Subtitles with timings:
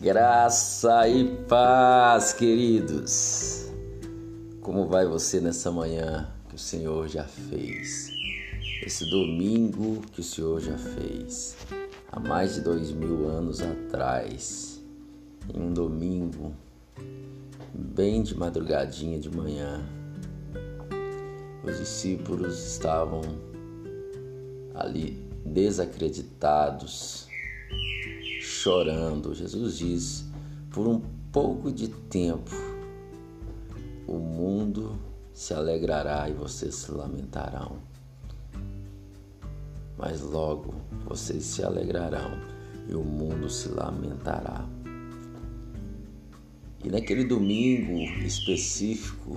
[0.00, 3.68] Graça e paz, queridos.
[4.60, 8.12] Como vai você nessa manhã que o Senhor já fez?
[8.80, 11.56] Esse domingo que o Senhor já fez,
[12.12, 14.80] há mais de dois mil anos atrás,
[15.52, 16.54] em um domingo,
[17.74, 19.84] bem de madrugadinha de manhã,
[21.64, 23.22] os discípulos estavam
[24.76, 27.26] ali desacreditados,
[28.58, 29.34] chorando.
[29.34, 30.24] Jesus diz:
[30.70, 31.00] por um
[31.32, 32.50] pouco de tempo
[34.06, 34.98] o mundo
[35.32, 37.76] se alegrará e vocês se lamentarão.
[39.96, 40.74] Mas logo
[41.06, 42.40] vocês se alegrarão
[42.88, 44.66] e o mundo se lamentará.
[46.84, 49.36] E naquele domingo específico,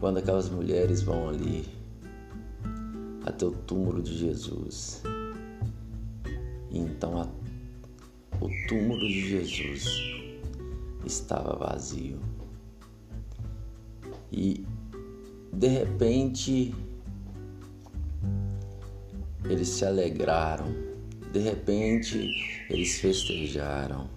[0.00, 1.68] quando aquelas mulheres vão ali
[3.24, 5.02] até o túmulo de Jesus,
[6.70, 7.28] então a,
[8.40, 9.86] o túmulo de Jesus
[11.04, 12.18] estava vazio.
[14.30, 14.64] E
[15.52, 16.74] de repente
[19.44, 20.66] eles se alegraram,
[21.32, 22.30] de repente
[22.68, 24.08] eles festejaram,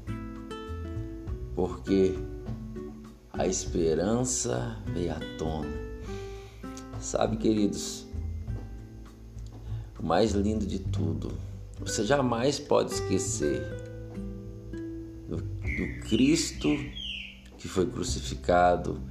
[1.55, 2.13] porque
[3.31, 5.69] a esperança veio à tona.
[6.99, 8.05] Sabe, queridos,
[9.97, 11.31] o mais lindo de tudo
[11.81, 13.61] você jamais pode esquecer
[15.27, 16.69] do, do Cristo
[17.57, 19.01] que foi crucificado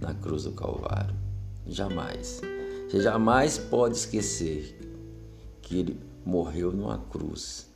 [0.00, 1.14] na cruz do Calvário.
[1.66, 2.40] Jamais.
[2.88, 4.78] Você jamais pode esquecer
[5.62, 7.68] que ele morreu numa cruz.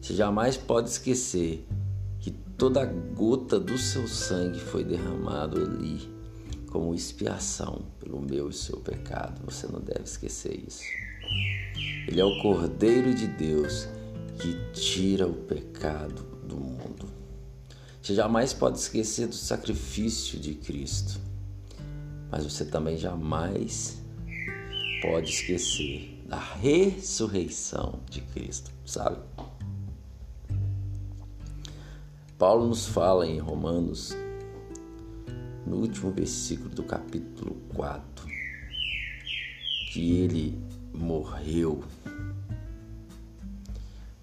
[0.00, 1.66] Você jamais pode esquecer
[2.20, 6.12] que toda gota do seu sangue foi derramado ali
[6.70, 9.40] como expiação pelo meu e seu pecado.
[9.44, 10.82] Você não deve esquecer isso.
[12.06, 13.88] Ele é o Cordeiro de Deus
[14.38, 17.08] que tira o pecado do mundo.
[18.00, 21.18] Você jamais pode esquecer do sacrifício de Cristo,
[22.30, 23.98] mas você também jamais
[25.00, 29.18] pode esquecer da ressurreição de Cristo, sabe?
[32.38, 34.14] Paulo nos fala em Romanos,
[35.66, 38.26] no último versículo do capítulo 4,
[39.92, 40.63] que ele
[40.94, 41.84] morreu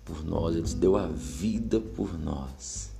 [0.05, 2.91] por nós, ele deu a vida por nós.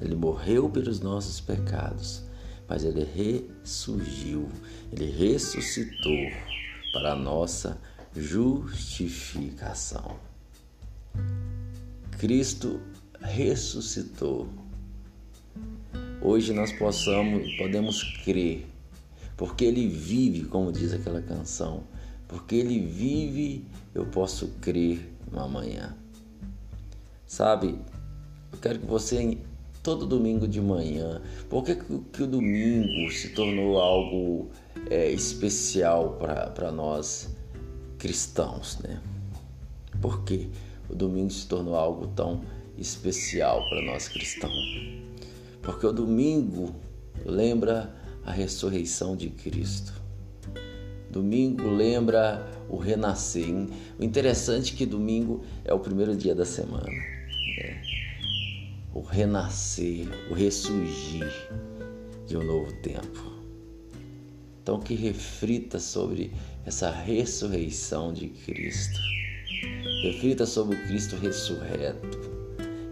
[0.00, 2.22] Ele morreu pelos nossos pecados,
[2.68, 4.48] mas ele ressurgiu,
[4.92, 6.30] ele ressuscitou
[6.92, 7.78] para a nossa
[8.14, 10.16] justificação.
[12.18, 12.80] Cristo
[13.20, 14.48] ressuscitou.
[16.20, 18.66] Hoje nós possamos, podemos crer,
[19.36, 21.84] porque ele vive, como diz aquela canção,
[22.28, 25.96] porque Ele vive, eu posso crer no amanhã.
[27.26, 27.78] Sabe,
[28.52, 29.38] eu quero que você,
[29.82, 34.50] todo domingo de manhã, por que, que o domingo se tornou algo
[34.90, 36.18] é, especial
[36.54, 37.28] para nós
[37.98, 39.00] cristãos, né?
[40.00, 40.48] Por que
[40.88, 42.42] o domingo se tornou algo tão
[42.76, 44.54] especial para nós cristãos?
[45.60, 46.74] Porque o domingo
[47.26, 49.97] lembra a ressurreição de Cristo.
[51.10, 53.66] Domingo lembra o renascer.
[53.98, 56.84] O interessante é que domingo é o primeiro dia da semana.
[56.84, 57.82] Né?
[58.92, 61.32] O renascer, o ressurgir
[62.26, 63.38] de um novo tempo.
[64.62, 66.30] Então que reflita sobre
[66.66, 69.00] essa ressurreição de Cristo.
[70.02, 72.18] Reflita sobre o Cristo ressurreto,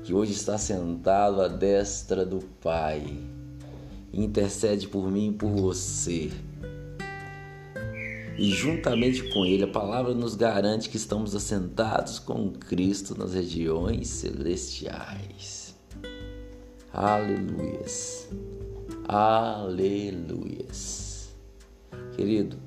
[0.02, 3.04] que hoje está sentado à destra do Pai.
[4.10, 6.30] Intercede por mim e por você
[8.38, 14.08] e juntamente com Ele, a palavra nos garante que estamos assentados com Cristo nas regiões
[14.08, 15.74] celestiais.
[16.92, 18.28] Aleluias.
[19.08, 20.16] Aleluias.
[22.14, 22.58] Querido,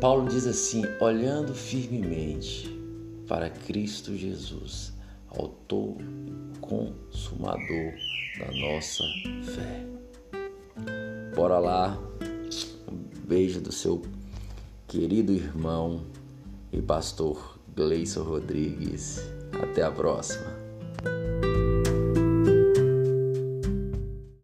[0.00, 2.68] Paulo diz assim: olhando firmemente
[3.28, 4.92] para Cristo Jesus,
[5.28, 7.94] autor e consumador
[8.38, 9.04] da nossa
[9.54, 9.86] fé.
[11.34, 12.09] Bora lá
[13.30, 14.02] beijo do seu
[14.88, 16.02] querido irmão
[16.72, 19.20] e pastor Gleison Rodrigues.
[19.62, 20.59] Até a próxima.